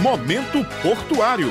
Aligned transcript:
Momento 0.00 0.64
Portuário. 0.80 1.48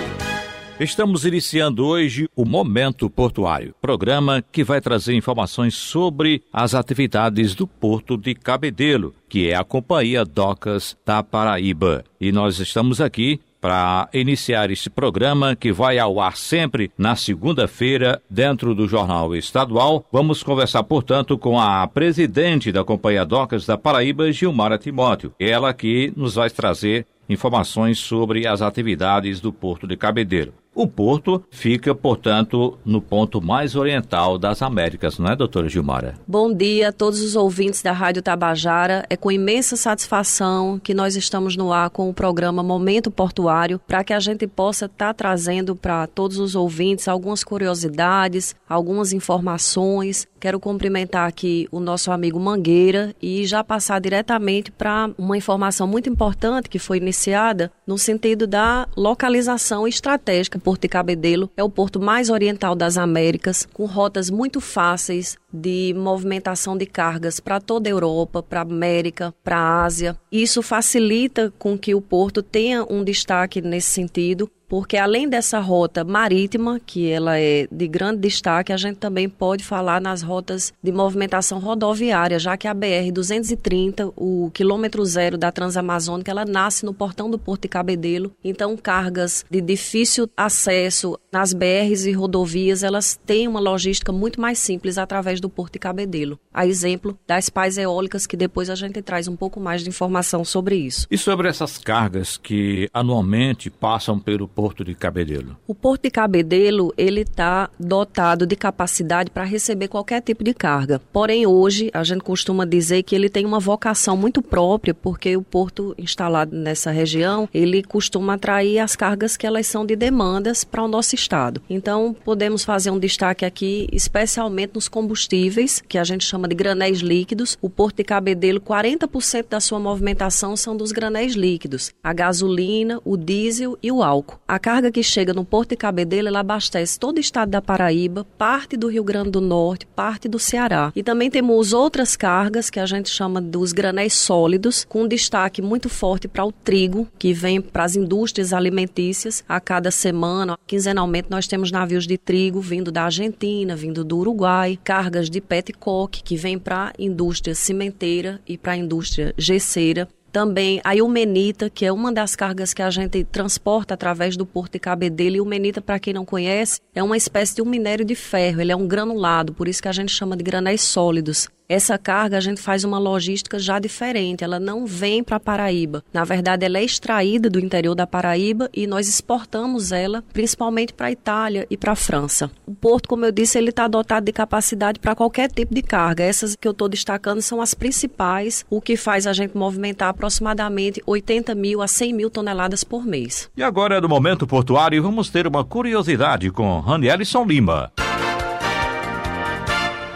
Estamos 0.79 1.25
iniciando 1.25 1.85
hoje 1.85 2.29
o 2.33 2.45
Momento 2.45 3.09
Portuário, 3.09 3.75
programa 3.81 4.41
que 4.53 4.63
vai 4.63 4.79
trazer 4.79 5.15
informações 5.15 5.75
sobre 5.75 6.41
as 6.53 6.73
atividades 6.73 7.53
do 7.53 7.67
Porto 7.67 8.15
de 8.15 8.33
Cabedelo, 8.33 9.13
que 9.27 9.49
é 9.49 9.55
a 9.55 9.65
Companhia 9.65 10.23
Docas 10.23 10.95
da 11.05 11.21
Paraíba. 11.21 12.05
E 12.21 12.31
nós 12.31 12.59
estamos 12.59 13.01
aqui 13.01 13.41
para 13.59 14.07
iniciar 14.13 14.71
esse 14.71 14.89
programa 14.89 15.55
que 15.55 15.71
vai 15.71 15.99
ao 15.99 16.19
ar 16.19 16.37
sempre 16.37 16.91
na 16.97 17.15
segunda-feira 17.15 18.21
dentro 18.29 18.73
do 18.75 18.87
Jornal 18.87 19.35
Estadual. 19.35 20.05
Vamos 20.11 20.43
conversar, 20.43 20.83
portanto, 20.83 21.37
com 21.37 21.59
a 21.59 21.87
presidente 21.87 22.71
da 22.71 22.83
Companhia 22.83 23.25
Docas 23.25 23.65
da 23.65 23.77
Paraíba, 23.77 24.31
Gilmara 24.31 24.77
Timóteo. 24.77 25.33
Ela 25.39 25.73
que 25.73 26.13
nos 26.15 26.35
vai 26.35 26.49
trazer 26.49 27.05
informações 27.29 27.99
sobre 27.99 28.47
as 28.47 28.61
atividades 28.61 29.39
do 29.39 29.51
Porto 29.51 29.85
de 29.87 29.97
Cabedelo. 29.97 30.53
O 30.77 30.85
porto 30.85 31.43
fica, 31.49 31.95
portanto, 31.95 32.77
no 32.85 33.01
ponto 33.01 33.41
mais 33.41 33.75
oriental 33.75 34.37
das 34.37 34.61
Américas, 34.61 35.17
não 35.17 35.31
é, 35.31 35.35
doutora 35.35 35.67
Gilmara? 35.67 36.13
Bom 36.27 36.53
dia 36.53 36.89
a 36.89 36.91
todos 36.91 37.19
os 37.19 37.35
ouvintes 37.35 37.81
da 37.81 37.91
Rádio 37.91 38.21
Tabajara. 38.21 39.03
É 39.09 39.17
com 39.17 39.31
imensa 39.31 39.75
satisfação 39.75 40.77
que 40.77 40.93
nós 40.93 41.15
estamos 41.15 41.57
no 41.57 41.73
ar 41.73 41.89
com 41.89 42.07
o 42.07 42.13
programa 42.13 42.61
Momento 42.61 43.09
Portuário, 43.09 43.81
para 43.87 44.03
que 44.03 44.13
a 44.13 44.19
gente 44.19 44.45
possa 44.45 44.85
estar 44.85 45.07
tá 45.07 45.13
trazendo 45.15 45.75
para 45.75 46.05
todos 46.05 46.37
os 46.37 46.53
ouvintes 46.53 47.07
algumas 47.07 47.43
curiosidades, 47.43 48.55
algumas 48.69 49.13
informações. 49.13 50.27
Quero 50.39 50.59
cumprimentar 50.59 51.27
aqui 51.27 51.67
o 51.71 51.79
nosso 51.79 52.11
amigo 52.11 52.39
Mangueira 52.39 53.15
e 53.19 53.47
já 53.47 53.63
passar 53.63 53.99
diretamente 53.99 54.71
para 54.71 55.09
uma 55.17 55.35
informação 55.35 55.87
muito 55.87 56.07
importante 56.07 56.69
que 56.69 56.77
foi 56.77 56.97
iniciada 56.97 57.71
no 57.87 57.97
sentido 57.97 58.45
da 58.45 58.87
localização 58.95 59.87
estratégica 59.87 60.59
Porto 60.67 60.81
de 60.81 60.89
Cabedelo 60.89 61.49
é 61.55 61.63
o 61.63 61.69
porto 61.69 61.97
mais 61.97 62.29
oriental 62.29 62.75
das 62.75 62.97
Américas, 62.97 63.65
com 63.71 63.85
rotas 63.85 64.29
muito 64.29 64.59
fáceis 64.59 65.37
de 65.49 65.93
movimentação 65.95 66.77
de 66.77 66.85
cargas 66.85 67.39
para 67.39 67.61
toda 67.61 67.87
a 67.87 67.91
Europa, 67.91 68.43
para 68.43 68.59
a 68.59 68.63
América, 68.63 69.33
para 69.45 69.57
a 69.57 69.85
Ásia. 69.85 70.19
Isso 70.29 70.61
facilita 70.61 71.53
com 71.57 71.77
que 71.77 71.95
o 71.95 72.01
porto 72.01 72.43
tenha 72.43 72.83
um 72.83 73.01
destaque 73.01 73.61
nesse 73.61 73.87
sentido, 73.87 74.51
porque 74.67 74.97
além 74.97 75.29
dessa 75.29 75.59
rota 75.59 76.03
marítima, 76.03 76.79
que 76.85 77.09
ela 77.09 77.39
é 77.39 77.67
de 77.71 77.87
grande 77.87 78.19
destaque, 78.19 78.73
a 78.73 78.77
gente 78.77 78.97
também 78.97 79.29
pode 79.29 79.63
falar 79.63 80.01
nas 80.01 80.21
rotas 80.21 80.73
de 80.83 80.91
movimentação 80.91 81.59
rodoviária, 81.59 82.37
já 82.37 82.57
que 82.57 82.67
a 82.67 82.73
BR 82.73 83.11
230, 83.13 84.11
o 84.15 84.51
quilômetro 84.53 85.05
zero 85.05 85.37
da 85.37 85.51
Transamazônica, 85.51 86.29
ela 86.29 86.45
nasce 86.45 86.85
no 86.85 86.93
portão 86.93 87.29
do 87.29 87.39
Porto 87.39 87.63
de 87.63 87.67
Cabedelo. 87.69 88.31
Então, 88.43 88.75
cargas 88.75 89.45
de 89.49 89.61
difícil 89.61 90.29
acesso 90.35 91.17
nas 91.31 91.53
BRs 91.53 92.05
e 92.05 92.11
rodovias, 92.11 92.83
elas 92.83 93.19
têm 93.25 93.47
uma 93.47 93.59
logística 93.59 94.11
muito 94.11 94.39
mais 94.41 94.59
simples 94.59 94.97
através 94.97 95.39
do 95.39 95.49
Porto 95.49 95.73
de 95.73 95.79
Cabedelo. 95.79 96.39
A 96.53 96.65
exemplo 96.65 97.17
das 97.25 97.49
pais 97.49 97.77
eólicas, 97.77 98.27
que 98.27 98.35
depois 98.35 98.69
a 98.69 98.75
gente 98.75 99.01
traz 99.01 99.27
um 99.27 99.35
pouco 99.35 99.59
mais 99.59 99.81
de 99.81 99.89
informação 99.89 100.43
sobre 100.43 100.75
isso. 100.75 101.07
E 101.09 101.17
sobre 101.17 101.47
essas 101.47 101.77
cargas 101.77 102.37
que 102.37 102.89
anualmente 102.93 103.69
passam 103.69 104.19
pelo 104.19 104.47
Porto 104.57 104.83
de 104.83 104.95
Cabedelo? 104.95 105.55
O 105.67 105.75
Porto 105.75 106.01
de 106.01 106.09
Cabedelo, 106.09 106.91
ele 106.97 107.21
está 107.21 107.69
dotado 107.79 108.43
de 108.43 108.55
capacidade 108.55 109.29
para 109.29 109.43
receber 109.43 109.87
qualquer 109.87 110.19
tipo 110.19 110.43
de 110.43 110.51
carga. 110.51 110.99
Porém, 111.13 111.45
hoje, 111.45 111.91
a 111.93 112.03
gente 112.03 112.21
costuma 112.21 112.65
dizer 112.65 113.03
que 113.03 113.13
ele 113.13 113.29
tem 113.29 113.45
uma 113.45 113.59
vocação 113.59 114.17
muito 114.17 114.41
própria, 114.41 114.95
porque 114.95 115.37
o 115.37 115.43
porto 115.43 115.93
instalado 115.95 116.55
nessa 116.55 116.89
região, 116.89 117.47
ele 117.53 117.83
costuma 117.83 118.33
atrair 118.33 118.79
as 118.79 118.95
cargas 118.95 119.37
que 119.37 119.45
elas 119.45 119.67
são 119.67 119.85
de 119.85 119.95
demandas 119.95 120.63
para 120.63 120.81
o 120.81 120.87
nosso 120.87 121.13
estado. 121.13 121.61
Então, 121.69 122.15
podemos 122.25 122.65
fazer 122.65 122.89
um 122.89 122.97
destaque 122.97 123.45
aqui, 123.45 123.87
especialmente 123.91 124.71
nos 124.73 124.87
combustíveis, 124.87 125.83
que 125.87 125.99
a 125.99 126.03
gente 126.03 126.25
chama 126.25 126.47
de 126.47 126.55
granéis 126.55 126.97
líquidos. 127.01 127.59
O 127.61 127.69
Porto 127.69 127.97
de 127.97 128.03
Cabedelo, 128.03 128.59
40% 128.59 129.49
da 129.51 129.59
sua 129.59 129.79
movimentação 129.79 130.57
são 130.57 130.75
dos 130.75 130.91
granéis 130.91 131.35
líquidos. 131.35 131.91
A 132.03 132.11
gasolina, 132.11 132.99
o 133.05 133.15
diesel 133.15 133.77
e 133.83 133.91
o 133.91 134.01
álcool. 134.01 134.39
A 134.49 134.57
carga 134.57 134.89
que 134.89 135.03
chega 135.03 135.33
no 135.33 135.43
Porto 135.43 135.71
de 135.71 135.75
Cabedelo, 135.75 136.29
ela 136.29 136.39
abastece 136.39 136.97
todo 136.97 137.17
o 137.17 137.19
estado 137.19 137.49
da 137.49 137.61
Paraíba, 137.61 138.25
parte 138.37 138.77
do 138.77 138.87
Rio 138.87 139.03
Grande 139.03 139.31
do 139.31 139.41
Norte, 139.41 139.85
parte 139.87 140.29
do 140.29 140.39
Ceará. 140.39 140.89
E 140.95 141.03
também 141.03 141.29
temos 141.29 141.73
outras 141.73 142.15
cargas 142.15 142.69
que 142.69 142.79
a 142.79 142.85
gente 142.85 143.09
chama 143.09 143.41
dos 143.41 143.73
granéis 143.73 144.13
sólidos, 144.13 144.85
com 144.85 145.05
destaque 145.05 145.61
muito 145.61 145.89
forte 145.89 146.29
para 146.29 146.45
o 146.45 146.51
trigo, 146.53 147.09
que 147.19 147.33
vem 147.33 147.59
para 147.59 147.83
as 147.83 147.97
indústrias 147.97 148.53
alimentícias. 148.53 149.43
A 149.49 149.59
cada 149.59 149.91
semana, 149.91 150.57
quinzenalmente, 150.65 151.29
nós 151.29 151.45
temos 151.45 151.69
navios 151.69 152.07
de 152.07 152.17
trigo 152.17 152.61
vindo 152.61 152.89
da 152.89 153.03
Argentina, 153.03 153.75
vindo 153.75 154.01
do 154.05 154.17
Uruguai, 154.17 154.79
cargas 154.81 155.29
de 155.29 155.41
petcock, 155.41 156.23
que 156.23 156.37
vem 156.37 156.57
para 156.57 156.87
a 156.87 156.93
indústria 156.97 157.53
cimenteira 157.53 158.39
e 158.47 158.57
para 158.57 158.71
a 158.71 158.77
indústria 158.77 159.33
gesseira. 159.37 160.07
Também 160.37 160.79
a 160.83 160.95
ilmenita, 160.95 161.67
que 161.67 161.83
é 161.83 161.91
uma 161.91 162.11
das 162.11 162.35
cargas 162.35 162.71
que 162.71 162.83
a 162.83 162.91
gente 162.91 163.23
transporta 163.23 163.95
através 163.95 164.37
do 164.37 164.45
Porto 164.45 164.73
de 164.73 164.79
Cabedelo. 164.79 165.37
E 165.37 165.41
o 165.41 165.45
menita, 165.45 165.81
para 165.81 165.97
quem 165.97 166.13
não 166.13 166.23
conhece, 166.23 166.79
é 166.93 167.01
uma 167.01 167.17
espécie 167.17 167.55
de 167.55 167.63
um 167.63 167.65
minério 167.65 168.05
de 168.05 168.13
ferro. 168.13 168.61
Ele 168.61 168.71
é 168.71 168.75
um 168.75 168.87
granulado, 168.87 169.51
por 169.51 169.67
isso 169.67 169.81
que 169.81 169.87
a 169.87 169.91
gente 169.91 170.11
chama 170.11 170.37
de 170.37 170.43
granéis 170.43 170.83
sólidos. 170.83 171.49
Essa 171.69 171.97
carga 171.97 172.37
a 172.37 172.39
gente 172.39 172.61
faz 172.61 172.85
uma 172.85 172.97
logística 172.97 173.59
já 173.59 173.77
diferente, 173.77 174.41
ela 174.41 174.57
não 174.57 174.85
vem 174.85 175.21
para 175.21 175.37
Paraíba. 175.37 176.01
Na 176.13 176.23
verdade, 176.23 176.65
ela 176.65 176.77
é 176.77 176.83
extraída 176.83 177.49
do 177.49 177.59
interior 177.59 177.93
da 177.93 178.07
Paraíba 178.07 178.69
e 178.73 178.87
nós 178.87 179.09
exportamos 179.09 179.91
ela 179.91 180.23
principalmente 180.31 180.93
para 180.93 181.07
a 181.07 181.11
Itália 181.11 181.67
e 181.69 181.75
para 181.75 181.91
a 181.91 181.95
França. 181.95 182.49
O 182.65 182.73
porto, 182.73 183.09
como 183.09 183.25
eu 183.25 183.33
disse, 183.33 183.57
ele 183.57 183.71
está 183.71 183.85
dotado 183.85 184.23
de 184.23 184.31
capacidade 184.31 184.97
para 184.97 185.13
qualquer 185.13 185.51
tipo 185.51 185.75
de 185.75 185.81
carga. 185.81 186.23
Essas 186.23 186.55
que 186.55 186.65
eu 186.65 186.71
estou 186.71 186.87
destacando 186.87 187.41
são 187.41 187.59
as 187.59 187.73
principais, 187.73 188.65
o 188.69 188.79
que 188.79 188.95
faz 188.95 189.27
a 189.27 189.33
gente 189.33 189.57
movimentar 189.57 190.07
aproximadamente 190.07 191.03
80 191.05 191.53
mil 191.53 191.81
a 191.81 191.87
100 191.87 192.13
mil 192.13 192.29
toneladas 192.29 192.85
por 192.85 193.05
mês. 193.05 193.49
E 193.57 193.61
agora 193.61 193.97
é 193.97 194.01
do 194.01 194.07
momento 194.07 194.47
portuário 194.47 194.95
e 194.95 195.01
vamos 195.01 195.29
ter 195.29 195.45
uma 195.45 195.65
curiosidade 195.65 196.49
com 196.49 196.79
Ranielson 196.79 197.43
Lima. 197.43 197.91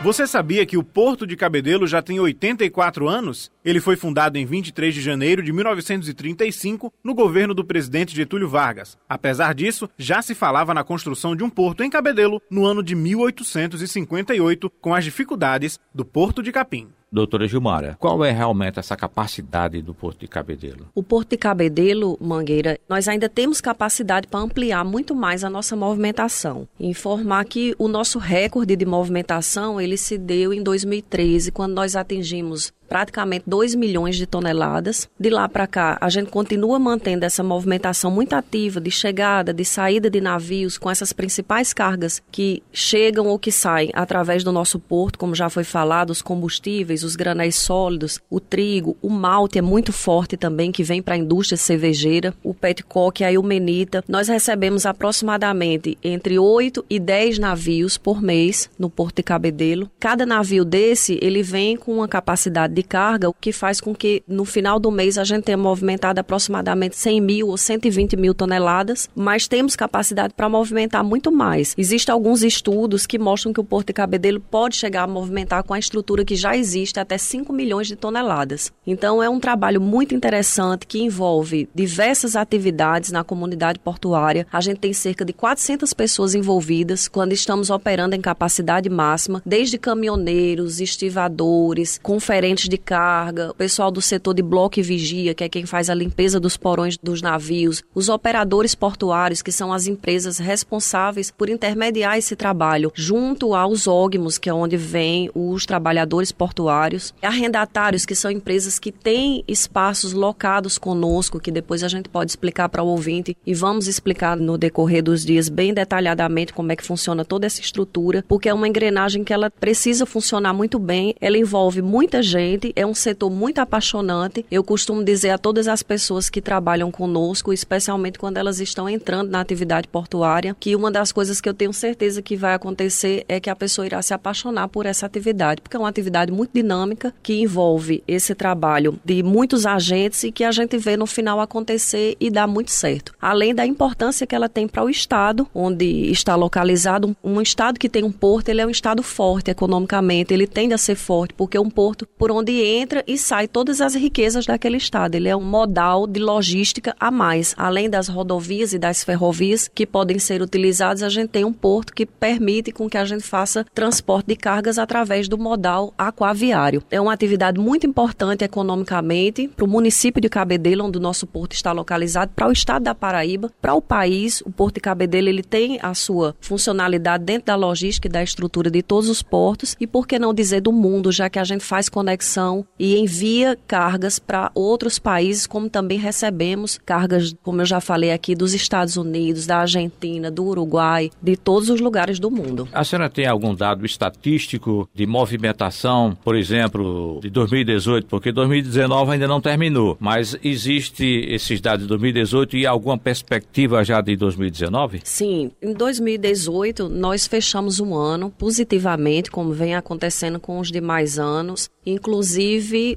Você 0.03 0.25
sabia 0.25 0.65
que 0.65 0.77
o 0.77 0.83
Porto 0.83 1.27
de 1.27 1.35
Cabedelo 1.35 1.85
já 1.85 2.01
tem 2.01 2.19
84 2.19 3.07
anos? 3.07 3.51
Ele 3.63 3.79
foi 3.79 3.95
fundado 3.95 4.35
em 4.35 4.47
23 4.47 4.95
de 4.95 4.99
janeiro 4.99 5.43
de 5.43 5.53
1935 5.53 6.91
no 7.03 7.13
governo 7.13 7.53
do 7.53 7.63
presidente 7.63 8.15
Getúlio 8.15 8.49
Vargas. 8.49 8.97
Apesar 9.07 9.53
disso, 9.53 9.87
já 9.99 10.19
se 10.23 10.33
falava 10.33 10.73
na 10.73 10.83
construção 10.83 11.35
de 11.35 11.43
um 11.43 11.51
porto 11.51 11.83
em 11.83 11.89
Cabedelo 11.89 12.41
no 12.49 12.65
ano 12.65 12.81
de 12.81 12.95
1858, 12.95 14.71
com 14.81 14.95
as 14.95 15.03
dificuldades 15.03 15.79
do 15.93 16.03
Porto 16.03 16.41
de 16.41 16.51
Capim. 16.51 16.89
Doutora 17.13 17.45
Gilmara, 17.45 17.97
qual 17.99 18.23
é 18.23 18.31
realmente 18.31 18.79
essa 18.79 18.95
capacidade 18.95 19.81
do 19.81 19.93
Porto 19.93 20.21
de 20.21 20.29
Cabedelo? 20.29 20.87
O 20.95 21.03
Porto 21.03 21.31
de 21.31 21.37
Cabedelo, 21.37 22.17
Mangueira, 22.21 22.79
nós 22.87 23.05
ainda 23.09 23.27
temos 23.27 23.59
capacidade 23.59 24.27
para 24.27 24.39
ampliar 24.39 24.85
muito 24.85 25.13
mais 25.13 25.43
a 25.43 25.49
nossa 25.49 25.75
movimentação. 25.75 26.65
Informar 26.79 27.43
que 27.43 27.75
o 27.77 27.89
nosso 27.89 28.17
recorde 28.17 28.77
de 28.77 28.85
movimentação, 28.85 29.81
ele 29.81 29.97
se 29.97 30.17
deu 30.17 30.53
em 30.53 30.63
2013, 30.63 31.51
quando 31.51 31.73
nós 31.73 31.97
atingimos 31.97 32.71
praticamente 32.91 33.45
2 33.47 33.73
milhões 33.73 34.17
de 34.17 34.25
toneladas. 34.25 35.09
De 35.17 35.29
lá 35.29 35.47
para 35.47 35.65
cá, 35.65 35.97
a 36.01 36.09
gente 36.09 36.29
continua 36.29 36.77
mantendo 36.77 37.23
essa 37.23 37.41
movimentação 37.41 38.11
muito 38.11 38.33
ativa 38.33 38.81
de 38.81 38.91
chegada, 38.91 39.53
de 39.53 39.63
saída 39.63 40.09
de 40.09 40.19
navios 40.19 40.77
com 40.77 40.91
essas 40.91 41.13
principais 41.13 41.71
cargas 41.71 42.21
que 42.29 42.61
chegam 42.73 43.27
ou 43.27 43.39
que 43.39 43.49
saem 43.49 43.91
através 43.93 44.43
do 44.43 44.51
nosso 44.51 44.77
porto, 44.77 45.17
como 45.17 45.33
já 45.33 45.49
foi 45.49 45.63
falado, 45.63 46.09
os 46.09 46.21
combustíveis, 46.21 47.01
os 47.01 47.15
granéis 47.15 47.55
sólidos, 47.55 48.19
o 48.29 48.41
trigo, 48.41 48.97
o 49.01 49.09
malte 49.09 49.57
é 49.57 49.61
muito 49.61 49.93
forte 49.93 50.35
também, 50.35 50.69
que 50.69 50.83
vem 50.83 51.01
para 51.01 51.13
a 51.15 51.17
indústria 51.17 51.55
cervejeira, 51.55 52.33
o 52.43 52.53
petcock 52.53 53.23
a 53.23 53.31
ilmenita. 53.31 54.03
Nós 54.05 54.27
recebemos 54.27 54.85
aproximadamente 54.85 55.97
entre 56.03 56.37
8 56.37 56.83
e 56.89 56.99
10 56.99 57.39
navios 57.39 57.97
por 57.97 58.21
mês 58.21 58.69
no 58.77 58.89
Porto 58.89 59.15
de 59.15 59.23
Cabedelo. 59.23 59.89
Cada 59.97 60.25
navio 60.25 60.65
desse, 60.65 61.17
ele 61.21 61.41
vem 61.41 61.77
com 61.77 61.93
uma 61.93 62.07
capacidade 62.07 62.73
de 62.73 62.80
de 62.81 62.87
carga, 62.87 63.29
o 63.29 63.33
que 63.33 63.51
faz 63.51 63.79
com 63.79 63.93
que 63.93 64.23
no 64.27 64.43
final 64.43 64.79
do 64.79 64.91
mês 64.91 65.17
a 65.17 65.23
gente 65.23 65.43
tenha 65.43 65.57
movimentado 65.57 66.19
aproximadamente 66.19 66.97
100 66.97 67.21
mil 67.21 67.47
ou 67.47 67.57
120 67.57 68.17
mil 68.17 68.33
toneladas, 68.33 69.07
mas 69.15 69.47
temos 69.47 69.75
capacidade 69.75 70.33
para 70.33 70.49
movimentar 70.49 71.03
muito 71.03 71.31
mais. 71.31 71.75
Existem 71.77 72.11
alguns 72.11 72.43
estudos 72.43 73.05
que 73.05 73.19
mostram 73.19 73.53
que 73.53 73.59
o 73.59 73.63
Porto 73.63 73.87
de 73.87 73.93
Cabedelo 73.93 74.39
pode 74.39 74.75
chegar 74.75 75.03
a 75.03 75.07
movimentar 75.07 75.63
com 75.63 75.73
a 75.73 75.79
estrutura 75.79 76.25
que 76.25 76.35
já 76.35 76.57
existe 76.57 76.99
até 76.99 77.17
5 77.17 77.53
milhões 77.53 77.87
de 77.87 77.95
toneladas. 77.95 78.71
Então 78.85 79.21
é 79.21 79.29
um 79.29 79.39
trabalho 79.39 79.79
muito 79.79 80.15
interessante 80.15 80.87
que 80.87 81.01
envolve 81.01 81.69
diversas 81.73 82.35
atividades 82.35 83.11
na 83.11 83.23
comunidade 83.23 83.79
portuária. 83.79 84.47
A 84.51 84.61
gente 84.61 84.79
tem 84.79 84.93
cerca 84.93 85.23
de 85.23 85.33
400 85.33 85.93
pessoas 85.93 86.33
envolvidas 86.33 87.07
quando 87.07 87.33
estamos 87.33 87.69
operando 87.69 88.15
em 88.15 88.21
capacidade 88.21 88.89
máxima, 88.89 89.41
desde 89.45 89.77
caminhoneiros, 89.77 90.79
estivadores, 90.79 91.99
conferentes 92.01 92.67
de 92.71 92.77
carga, 92.77 93.51
o 93.51 93.53
pessoal 93.53 93.91
do 93.91 94.01
setor 94.01 94.33
de 94.33 94.41
bloco 94.41 94.79
e 94.79 94.83
vigia, 94.83 95.35
que 95.35 95.43
é 95.43 95.49
quem 95.49 95.65
faz 95.65 95.89
a 95.89 95.93
limpeza 95.93 96.39
dos 96.39 96.55
porões 96.57 96.97
dos 96.97 97.21
navios, 97.21 97.83
os 97.93 98.09
operadores 98.09 98.73
portuários, 98.73 99.41
que 99.41 99.51
são 99.51 99.73
as 99.73 99.87
empresas 99.87 100.39
responsáveis 100.39 101.29
por 101.29 101.49
intermediar 101.49 102.17
esse 102.17 102.35
trabalho, 102.35 102.91
junto 102.95 103.53
aos 103.53 103.87
ógmos, 103.87 104.37
que 104.37 104.49
é 104.49 104.53
onde 104.53 104.77
vêm 104.77 105.29
os 105.35 105.65
trabalhadores 105.65 106.31
portuários, 106.31 107.13
arrendatários, 107.21 108.05
que 108.05 108.15
são 108.15 108.31
empresas 108.31 108.79
que 108.79 108.91
têm 108.91 109.43
espaços 109.47 110.13
locados 110.13 110.77
conosco, 110.77 111.39
que 111.39 111.51
depois 111.51 111.83
a 111.83 111.87
gente 111.87 112.07
pode 112.07 112.31
explicar 112.31 112.69
para 112.69 112.83
o 112.83 112.87
ouvinte 112.87 113.35
e 113.45 113.53
vamos 113.53 113.87
explicar 113.87 114.37
no 114.37 114.57
decorrer 114.57 115.03
dos 115.03 115.25
dias 115.25 115.49
bem 115.49 115.73
detalhadamente 115.73 116.53
como 116.53 116.71
é 116.71 116.75
que 116.75 116.85
funciona 116.85 117.25
toda 117.25 117.45
essa 117.45 117.59
estrutura, 117.59 118.23
porque 118.27 118.47
é 118.47 118.53
uma 118.53 118.67
engrenagem 118.67 119.23
que 119.23 119.33
ela 119.33 119.49
precisa 119.49 120.05
funcionar 120.05 120.53
muito 120.53 120.79
bem, 120.79 121.13
ela 121.19 121.37
envolve 121.37 121.81
muita 121.81 122.21
gente, 122.21 122.50
é 122.75 122.85
um 122.85 122.93
setor 122.93 123.29
muito 123.29 123.59
apaixonante. 123.59 124.45
Eu 124.49 124.63
costumo 124.63 125.03
dizer 125.03 125.29
a 125.29 125.37
todas 125.37 125.67
as 125.67 125.83
pessoas 125.83 126.29
que 126.29 126.41
trabalham 126.41 126.91
conosco, 126.91 127.53
especialmente 127.53 128.17
quando 128.17 128.37
elas 128.37 128.59
estão 128.59 128.89
entrando 128.89 129.29
na 129.29 129.41
atividade 129.41 129.87
portuária, 129.87 130.55
que 130.59 130.75
uma 130.75 130.91
das 130.91 131.11
coisas 131.11 131.39
que 131.39 131.47
eu 131.47 131.53
tenho 131.53 131.73
certeza 131.73 132.21
que 132.21 132.35
vai 132.35 132.53
acontecer 132.53 133.25
é 133.27 133.39
que 133.39 133.49
a 133.49 133.55
pessoa 133.55 133.85
irá 133.85 134.01
se 134.01 134.13
apaixonar 134.13 134.67
por 134.67 134.85
essa 134.85 135.05
atividade, 135.05 135.61
porque 135.61 135.75
é 135.75 135.79
uma 135.79 135.89
atividade 135.89 136.31
muito 136.31 136.51
dinâmica 136.53 137.13
que 137.21 137.41
envolve 137.41 138.03
esse 138.07 138.33
trabalho 138.33 138.99
de 139.03 139.21
muitos 139.21 139.65
agentes 139.65 140.23
e 140.23 140.31
que 140.31 140.43
a 140.43 140.51
gente 140.51 140.77
vê 140.77 140.97
no 140.97 141.05
final 141.05 141.39
acontecer 141.39 142.15
e 142.19 142.29
dar 142.29 142.47
muito 142.47 142.71
certo. 142.71 143.13
Além 143.21 143.53
da 143.53 143.65
importância 143.65 144.25
que 144.25 144.35
ela 144.35 144.49
tem 144.49 144.67
para 144.67 144.83
o 144.83 144.89
estado 144.89 145.47
onde 145.53 146.11
está 146.11 146.35
localizado, 146.35 147.15
um 147.23 147.41
estado 147.41 147.79
que 147.79 147.89
tem 147.89 148.03
um 148.03 148.11
porto, 148.11 148.49
ele 148.49 148.61
é 148.61 148.65
um 148.65 148.69
estado 148.69 149.03
forte 149.03 149.51
economicamente, 149.51 150.33
ele 150.33 150.47
tende 150.47 150.73
a 150.73 150.77
ser 150.77 150.95
forte 150.95 151.33
porque 151.33 151.57
é 151.57 151.61
um 151.61 151.69
porto 151.69 152.07
por 152.17 152.31
onde 152.31 152.40
entra 152.49 153.03
e 153.05 153.17
sai 153.17 153.47
todas 153.47 153.81
as 153.81 153.93
riquezas 153.93 154.45
daquele 154.45 154.77
estado. 154.77 155.15
Ele 155.15 155.29
é 155.29 155.35
um 155.35 155.43
modal 155.43 156.07
de 156.07 156.19
logística 156.19 156.95
a 156.99 157.11
mais, 157.11 157.53
além 157.57 157.89
das 157.89 158.07
rodovias 158.07 158.73
e 158.73 158.79
das 158.79 159.03
ferrovias 159.03 159.67
que 159.67 159.85
podem 159.85 160.17
ser 160.17 160.41
utilizadas, 160.41 161.03
a 161.03 161.09
gente 161.09 161.29
tem 161.29 161.45
um 161.45 161.53
porto 161.53 161.93
que 161.93 162.05
permite 162.05 162.71
com 162.71 162.89
que 162.89 162.97
a 162.97 163.05
gente 163.05 163.23
faça 163.23 163.65
transporte 163.73 164.27
de 164.27 164.35
cargas 164.35 164.77
através 164.77 165.27
do 165.27 165.37
modal 165.37 165.93
aquaviário. 165.97 166.83
É 166.89 166.99
uma 166.99 167.13
atividade 167.13 167.59
muito 167.59 167.85
importante 167.85 168.43
economicamente 168.43 169.47
para 169.47 169.65
o 169.65 169.67
município 169.67 170.21
de 170.21 170.29
Cabedelo, 170.29 170.85
onde 170.85 170.97
o 170.97 171.01
nosso 171.01 171.27
porto 171.27 171.53
está 171.53 171.71
localizado, 171.71 172.31
para 172.35 172.47
o 172.47 172.51
estado 172.51 172.83
da 172.83 172.95
Paraíba, 172.95 173.51
para 173.61 173.73
o 173.73 173.81
país. 173.81 174.41
O 174.41 174.51
porto 174.51 174.75
de 174.75 174.81
Cabedelo 174.81 175.29
ele 175.29 175.43
tem 175.43 175.79
a 175.81 175.93
sua 175.93 176.35
funcionalidade 176.39 177.23
dentro 177.23 177.47
da 177.47 177.55
logística 177.55 178.07
e 178.07 178.11
da 178.11 178.23
estrutura 178.23 178.71
de 178.71 178.81
todos 178.81 179.09
os 179.09 179.21
portos 179.21 179.75
e 179.79 179.85
por 179.85 180.07
que 180.07 180.17
não 180.17 180.33
dizer 180.33 180.61
do 180.61 180.71
mundo, 180.71 181.11
já 181.11 181.29
que 181.29 181.39
a 181.39 181.43
gente 181.43 181.63
faz 181.63 181.89
conexão 181.89 182.30
e 182.79 182.97
envia 182.97 183.57
cargas 183.67 184.19
para 184.19 184.51
outros 184.55 184.97
países, 184.97 185.45
como 185.45 185.69
também 185.69 185.97
recebemos 185.97 186.79
cargas, 186.85 187.35
como 187.43 187.61
eu 187.61 187.65
já 187.65 187.79
falei 187.79 188.11
aqui, 188.11 188.35
dos 188.35 188.53
Estados 188.53 188.97
Unidos, 188.97 189.45
da 189.45 189.59
Argentina, 189.59 190.31
do 190.31 190.45
Uruguai, 190.45 191.11
de 191.21 191.35
todos 191.35 191.69
os 191.69 191.79
lugares 191.79 192.19
do 192.19 192.31
mundo. 192.31 192.67
A 192.73 192.83
senhora 192.83 193.09
tem 193.09 193.27
algum 193.27 193.53
dado 193.53 193.85
estatístico 193.85 194.89
de 194.93 195.05
movimentação, 195.05 196.17
por 196.23 196.35
exemplo, 196.35 197.19
de 197.21 197.29
2018, 197.29 198.07
porque 198.07 198.31
2019 198.31 199.11
ainda 199.11 199.27
não 199.27 199.41
terminou, 199.41 199.97
mas 199.99 200.37
existe 200.43 201.05
esses 201.27 201.59
dados 201.61 201.83
de 201.83 201.89
2018 201.89 202.57
e 202.57 202.65
alguma 202.65 202.97
perspectiva 202.97 203.83
já 203.83 204.01
de 204.01 204.15
2019? 204.15 205.01
Sim, 205.03 205.51
em 205.61 205.73
2018 205.73 206.89
nós 206.89 207.27
fechamos 207.27 207.79
um 207.79 207.95
ano 207.95 208.31
positivamente, 208.37 209.29
como 209.29 209.51
vem 209.53 209.75
acontecendo 209.75 210.39
com 210.39 210.59
os 210.59 210.71
demais 210.71 211.19
anos, 211.19 211.69
inclusive 211.85 212.20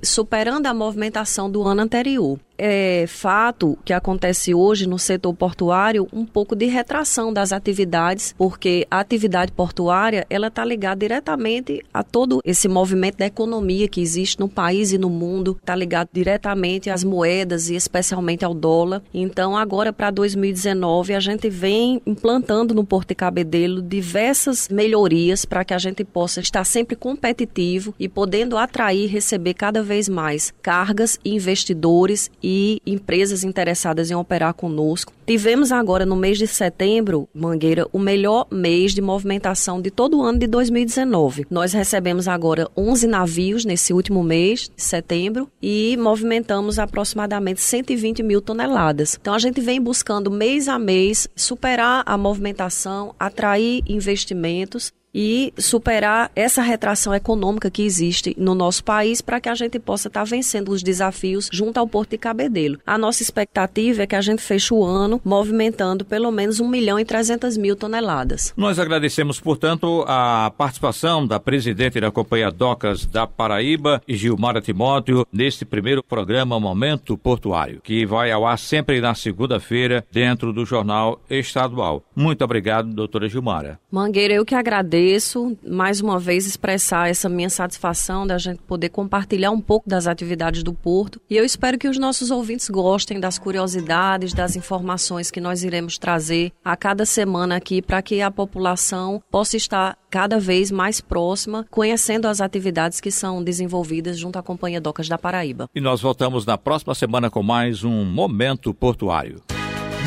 superando 0.03 0.67
a 0.67 0.75
movimentação 0.75 1.51
do 1.51 1.63
ano 1.63 1.83
anterior 1.83 2.39
é 2.59 3.05
fato 3.07 3.79
que 3.85 3.93
acontece 3.93 4.55
hoje 4.55 4.89
no 4.89 4.99
setor 4.99 5.35
portuário 5.35 6.09
um 6.13 6.25
pouco 6.25 6.55
de 6.55 6.67
retração 6.67 7.33
das 7.33 7.53
atividades, 7.53 8.35
porque 8.37 8.87
a 8.91 9.01
atividade 9.01 9.53
portuária 9.53 10.27
ela 10.31 10.49
está 10.49 10.65
ligada 10.65 11.01
diretamente 11.01 11.83
a 11.93 12.03
todo 12.03 12.41
esse 12.45 12.69
movimento 12.69 13.19
da 13.19 13.27
economia 13.27 13.89
que 13.89 14.01
existe 14.01 14.39
no 14.39 14.49
país 14.49 14.93
e 14.93 14.99
no 14.99 15.11
mundo, 15.11 15.57
está 15.61 15.75
ligado 15.75 16.09
diretamente 16.13 16.91
às 16.91 17.03
moedas 17.03 17.69
e 17.69 17.75
especialmente 17.75 18.45
ao 18.45 18.55
dólar. 18.55 19.03
Então, 19.13 19.57
agora 19.57 19.93
para 19.93 20.11
2019 20.11 21.15
a 21.15 21.21
gente 21.21 21.51
vem 21.51 22.01
implantando 22.07 22.75
no 22.75 22.85
Porto 22.85 23.09
de 23.09 23.15
Cabedelo 23.15 23.83
diversas 23.83 24.69
melhorias 24.69 25.45
para 25.45 25.65
que 25.65 25.75
a 25.75 25.79
gente 25.79 26.05
possa 26.05 26.41
estar 26.41 26.65
sempre 26.65 26.97
competitivo 26.97 27.95
e 27.99 28.09
podendo 28.09 28.57
atrair 28.57 29.05
e 29.05 29.07
receber 29.07 29.55
cada 29.55 29.83
vez 29.83 30.09
mais 30.09 30.53
cargas 30.63 31.19
e 31.25 31.35
investidores 31.35 32.31
e 32.47 32.79
empresas 32.85 33.43
interessadas 33.43 34.11
em 34.11 34.15
operar 34.15 34.53
conosco. 34.53 35.15
Tivemos 35.27 35.73
agora 35.73 36.05
no 36.05 36.15
mês 36.15 36.37
de 36.37 36.47
setembro, 36.47 37.27
Mangueira, 37.33 37.89
o 37.91 37.99
melhor 37.99 38.47
mês 38.51 38.93
de 38.93 39.01
movimentação 39.01 39.81
de 39.81 39.91
todo 39.91 40.19
o 40.19 40.23
ano 40.23 40.39
de 40.39 40.47
2019. 40.47 41.47
Nós 41.51 41.73
recebemos 41.73 42.29
agora 42.29 42.69
11 42.77 43.07
navios 43.07 43.65
nesse 43.65 43.95
último 43.95 44.23
mês 44.23 44.71
de 44.77 44.83
setembro 44.83 45.51
e 45.63 45.97
movimentamos 45.99 46.79
aproximadamente 46.79 47.63
120 47.63 48.23
mil 48.23 48.43
toneladas. 48.43 49.17
Então 49.19 49.33
a 49.33 49.39
gente 49.39 49.63
vem 49.63 49.81
buscando 49.81 50.31
mês 50.31 50.69
a 50.69 50.79
mês 50.79 51.27
superar 51.35 52.03
a 52.05 52.19
movimentação, 52.19 53.15
atrair 53.19 53.83
investimentos 53.89 54.93
e 55.15 55.55
superar 55.57 56.31
essa 56.35 56.61
retração 56.61 57.15
econômica 57.15 57.71
que 57.71 57.83
existe 57.83 58.35
no 58.37 58.55
nosso 58.55 58.83
país 58.83 59.21
para 59.21 59.41
que 59.41 59.49
a 59.49 59.55
gente 59.55 59.79
possa 59.79 60.09
estar 60.09 60.21
tá 60.21 60.25
vencendo 60.25 60.71
os 60.71 60.83
desafios 60.83 61.49
junto 61.53 61.79
ao 61.79 61.87
Porto 61.87 62.11
de 62.11 62.19
Cabedelo. 62.19 62.79
A 62.85 62.99
nossa 62.99 63.23
expectativa 63.23 64.03
é 64.03 64.07
que 64.07 64.17
a 64.17 64.21
gente 64.21 64.43
feche 64.43 64.75
o 64.75 64.83
ano 64.83 65.21
movimentando 65.25 66.05
pelo 66.05 66.33
menos 66.33 66.59
1 66.59 66.67
milhão 66.67 66.99
e 66.99 67.05
300 67.05 67.57
mil 67.57 67.77
toneladas. 67.77 68.53
Nós 68.57 68.79
agradecemos, 68.79 69.39
portanto, 69.39 70.05
a 70.09 70.53
participação 70.57 71.25
da 71.25 71.39
presidente 71.39 72.01
da 72.01 72.11
Companhia 72.11 72.51
Docas 72.51 73.07
da 73.07 73.27
Paraíba, 73.27 74.03
Gilmara 74.09 74.61
Timóteo, 74.61 75.27
neste 75.33 75.65
primeiro 75.65 76.03
programa 76.03 76.59
Momento 76.59 77.17
Portuário, 77.17 77.81
que 77.83 78.05
vai 78.05 78.33
ao 78.33 78.47
ar 78.47 78.59
sempre 78.59 79.01
na 79.01 79.15
segunda-feira 79.15 80.05
dentro 80.11 80.53
do 80.53 80.65
Jornal 80.65 81.21
Estadual. 81.31 82.03
Muito 82.17 82.43
obrigado, 82.43 82.89
doutora 82.89 83.29
Gilmara. 83.29 83.79
Mangueira, 83.91 84.35
eu 84.35 84.45
que 84.45 84.55
agradeço 84.55 85.04
agradeço 85.05 85.57
mais 85.67 86.01
uma 86.01 86.19
vez 86.19 86.47
expressar 86.47 87.11
essa 87.11 87.29
minha 87.29 87.51
satisfação 87.51 88.27
da 88.27 88.39
gente 88.39 88.63
poder 88.63 88.89
compartilhar 88.89 89.51
um 89.51 89.61
pouco 89.61 89.89
das 89.89 90.07
atividades 90.07 90.63
do 90.63 90.73
Porto. 90.73 91.21
E 91.29 91.37
eu 91.37 91.45
espero 91.45 91.79
que 91.79 91.89
os 91.89 91.99
nossos 91.99 92.31
ouvintes 92.31 92.71
gostem 92.71 93.21
das 93.21 93.39
curiosidades, 93.39 94.33
das 94.33 94.57
informações 94.57 95.31
que 95.31 95.41
nós 95.41 95.63
iremos 95.63 95.99
trazer 95.99 96.53
a 96.65 96.75
cada 96.77 97.05
semana 97.05 97.57
aqui 97.57 97.83
para 97.83 98.01
que 98.01 98.23
a 98.23 98.31
população 98.31 99.23
possa 99.31 99.57
estar 99.57 99.99
cada 100.11 100.39
vez 100.39 100.71
mais 100.71 101.01
próxima, 101.01 101.67
conhecendo 101.71 102.27
as 102.27 102.41
atividades 102.41 103.01
que 103.01 103.11
são 103.11 103.43
desenvolvidas 103.43 104.19
junto 104.19 104.39
à 104.39 104.43
Companhia 104.43 104.81
Docas 104.81 105.09
da 105.09 105.19
Paraíba. 105.19 105.69
E 105.75 105.81
nós 105.81 106.01
voltamos 106.01 106.47
na 106.47 106.57
próxima 106.57 106.95
semana 106.95 107.29
com 107.29 107.43
mais 107.43 107.85
um 107.85 108.05
Momento 108.05 108.73
Portuário. 108.73 109.43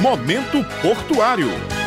Momento 0.01 0.63
Portuário. 0.81 1.86